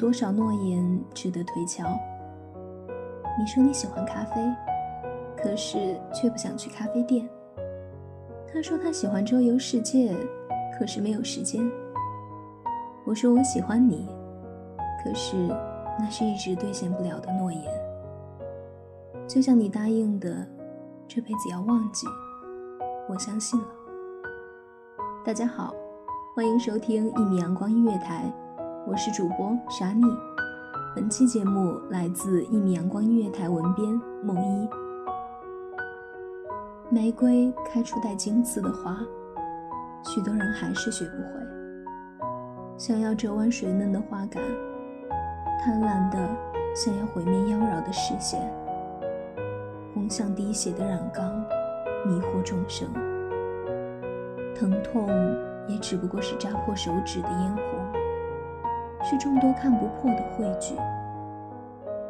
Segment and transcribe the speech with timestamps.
[0.00, 1.84] 多少诺言值得推敲？
[3.38, 4.40] 你说你喜欢咖啡，
[5.36, 7.28] 可是却不想去咖啡店。
[8.50, 10.16] 他说他喜欢周游世界，
[10.78, 11.70] 可是没有时间。
[13.04, 14.08] 我说我喜欢你，
[15.04, 15.36] 可是
[15.98, 17.62] 那是一直兑现不了的诺言。
[19.28, 20.46] 就像你答应的，
[21.06, 22.06] 这辈子要忘记，
[23.06, 23.66] 我相信了。
[25.26, 25.74] 大家好，
[26.34, 28.32] 欢迎收听一米阳光音乐台。
[28.86, 30.02] 我是主播沙妮，
[30.96, 33.86] 本期节目来自一米阳光音乐台文编
[34.22, 34.68] 梦一。
[36.88, 38.98] 玫瑰开出带荆刺的花，
[40.02, 41.40] 许多人还是学不会。
[42.78, 44.42] 想要折弯水嫩的花杆，
[45.62, 46.18] 贪婪的
[46.74, 48.40] 想要毁灭妖娆的视线，
[49.94, 51.38] 红像滴血的染缸，
[52.06, 52.88] 迷惑众生。
[54.54, 55.08] 疼痛
[55.68, 57.99] 也只不过是扎破手指的烟火。
[59.02, 60.74] 是众多看不破的汇聚，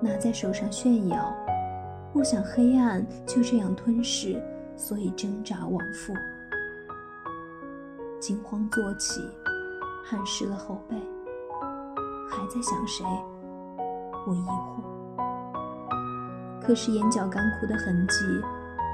[0.00, 1.34] 拿在手上炫耀，
[2.12, 4.42] 不想黑暗就这样吞噬，
[4.76, 6.14] 所以挣扎往复。
[8.20, 9.20] 惊慌坐起，
[10.04, 10.96] 汗湿了后背，
[12.30, 13.04] 还在想谁？
[14.26, 14.82] 我疑惑。
[16.60, 18.16] 可是眼角干枯的痕迹，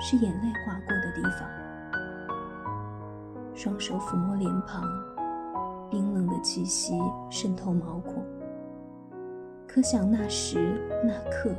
[0.00, 1.48] 是眼泪划过的地方。
[3.54, 4.82] 双手抚摸脸庞。
[5.92, 6.98] 冰冷的气息
[7.28, 8.24] 渗透毛孔，
[9.68, 11.50] 可想那时那刻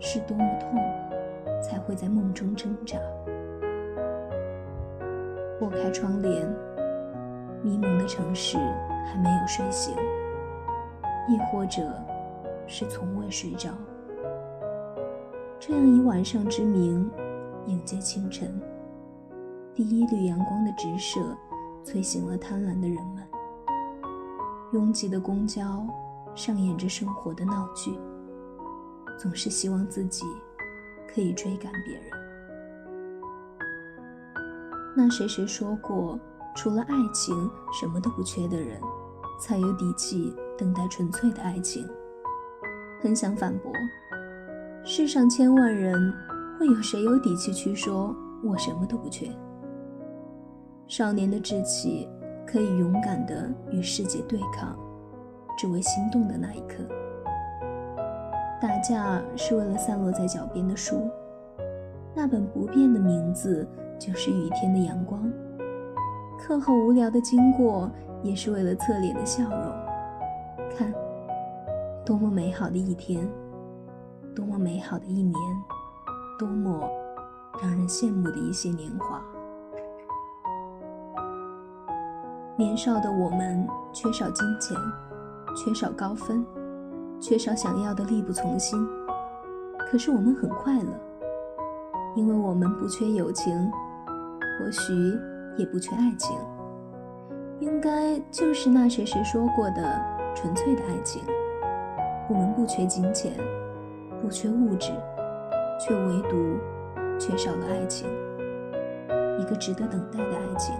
[0.00, 0.74] 是多么痛，
[1.62, 2.98] 才会在梦中挣扎。
[5.60, 6.44] 拨开窗帘，
[7.62, 8.58] 迷蒙的城市
[9.06, 9.94] 还没有睡醒，
[11.28, 11.80] 亦或者
[12.66, 13.70] 是从未睡着。
[15.60, 17.08] 这样以晚上之名
[17.66, 18.60] 迎接清晨，
[19.72, 21.20] 第一缕阳光的直射。
[21.82, 22.98] 催醒了贪婪的人。
[24.72, 25.84] 拥挤的公交
[26.34, 27.98] 上演着生活的闹剧，
[29.18, 30.24] 总是希望自己
[31.12, 32.04] 可以追赶别人。
[34.96, 36.18] 那谁谁说过，
[36.54, 38.80] 除了爱情什么都不缺的人，
[39.40, 41.84] 才有底气等待纯粹的爱情。
[43.02, 43.72] 很想反驳，
[44.84, 46.12] 世上千万人，
[46.58, 49.28] 会有谁有底气去说我什么都不缺？
[50.86, 52.08] 少年的志气
[52.50, 54.76] 可以勇敢地与世界对抗，
[55.56, 56.82] 只为心动的那一刻。
[58.60, 61.08] 打架是为了散落在脚边的书，
[62.12, 63.64] 那本不变的名字
[64.00, 65.30] 就是雨天的阳光。
[66.40, 67.88] 课后无聊的经过，
[68.20, 69.72] 也是为了侧脸的笑容。
[70.76, 70.92] 看，
[72.04, 73.24] 多么美好的一天，
[74.34, 75.34] 多么美好的一年，
[76.36, 76.90] 多么
[77.62, 79.22] 让人羡慕的一些年华。
[82.60, 84.76] 年少的我们缺少金钱，
[85.56, 86.44] 缺少高分，
[87.18, 88.86] 缺少想要的力不从心。
[89.90, 90.92] 可是我们很快乐，
[92.14, 93.50] 因为我们不缺友情，
[94.58, 94.92] 或许
[95.56, 96.36] 也不缺爱情，
[97.60, 99.98] 应该就是那谁谁说过的
[100.34, 101.22] 纯粹的爱情。
[102.28, 103.32] 我们不缺金钱，
[104.20, 104.92] 不缺物质，
[105.80, 106.58] 却唯独
[107.18, 108.06] 缺少了爱情，
[109.38, 110.74] 一个值得等待的爱情。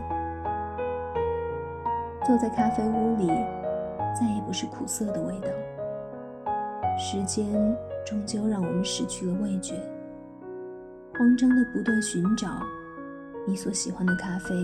[2.26, 3.28] 坐在咖啡屋里，
[4.18, 5.48] 再也不是苦涩的味道。
[6.98, 7.46] 时间
[8.04, 9.74] 终究让我们失去了味觉，
[11.14, 12.48] 慌张的不断寻找
[13.46, 14.54] 你所喜欢的咖啡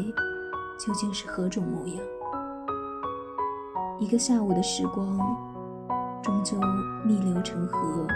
[0.79, 1.97] 究竟是何种模样。
[3.99, 5.19] 一个下午的时光，
[6.23, 6.59] 终究
[7.07, 8.07] 逆流成河，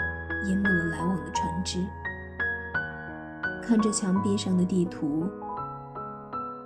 [0.47, 1.83] 淹没了来往的船只。
[3.63, 5.27] 看着墙壁上的地图，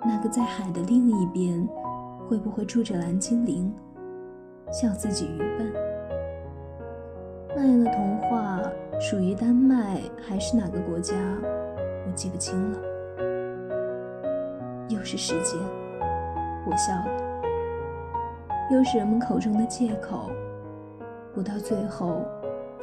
[0.05, 1.65] 那个在海的另一边，
[2.27, 3.73] 会不会住着蓝精灵？
[4.71, 5.71] 笑自己愚笨。
[7.55, 8.61] 那样的童话
[8.99, 11.15] 属于丹麦还是哪个国家？
[12.07, 12.79] 我记不清了。
[14.89, 15.59] 又是时间，
[16.65, 17.07] 我笑了。
[18.71, 20.31] 又是人们口中的借口，
[21.33, 22.23] 不到最后，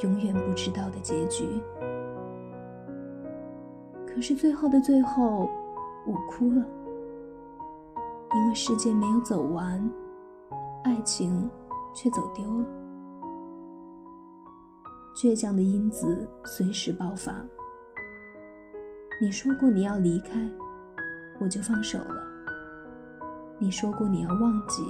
[0.03, 1.45] 永远不知道的结局。
[4.07, 5.51] 可是最后的最后，
[6.07, 6.65] 我哭了，
[8.35, 9.91] 因为世界没有走完，
[10.85, 11.51] 爱情
[11.95, 12.67] 却走丢了。
[15.15, 17.35] 倔强的因子随时爆发。
[19.21, 20.51] 你说过你要离开，
[21.39, 22.23] 我就放手了。
[23.59, 24.83] 你说过你要忘记。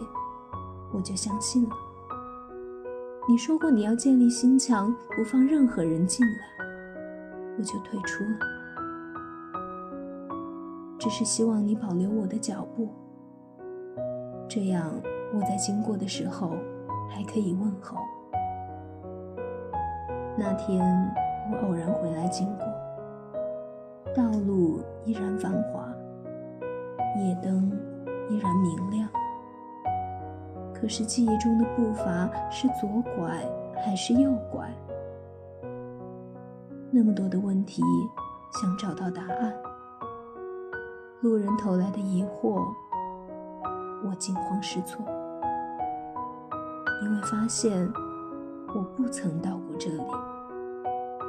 [0.95, 1.71] 我就相信了。
[3.27, 6.35] 你说过你要建立心墙，不放任何人进来，
[7.57, 8.39] 我就退出了。
[10.99, 12.93] 只是希望你保留我的脚步，
[14.55, 14.93] 这样
[15.33, 16.51] 我在经过的时候
[17.09, 17.97] 还可以问候。
[20.37, 20.85] 那天
[21.51, 22.67] 我偶然回来经过，
[24.15, 25.89] 道路依然繁华，
[27.19, 27.73] 夜灯
[28.29, 29.09] 依然明亮。
[30.75, 33.43] 可是记忆中的步伐是左拐
[33.83, 34.71] 还是右拐？
[36.91, 37.83] 那么多的问题，
[38.61, 39.55] 想找到答案。
[41.23, 42.63] 路人投来的疑惑，
[44.05, 45.05] 我惊慌失措，
[47.03, 47.91] 因为发现
[48.75, 50.03] 我不曾到过这里，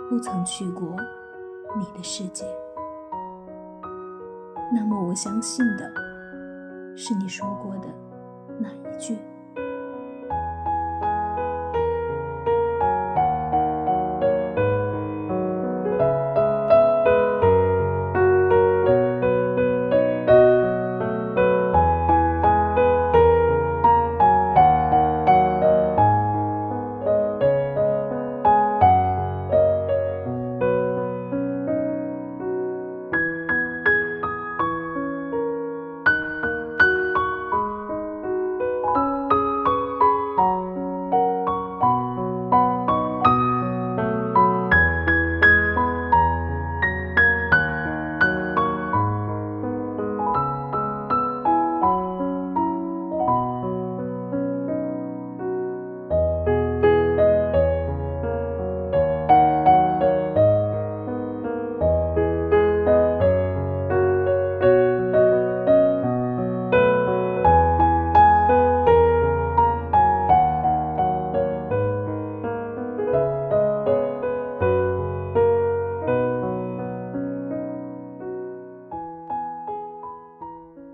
[0.10, 0.96] 不曾去过
[1.78, 2.46] 你的世界。
[4.74, 5.92] 那么我相信的，
[6.98, 7.88] 是你说过的
[8.58, 9.20] 那一句。